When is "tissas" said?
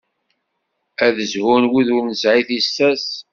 2.47-3.05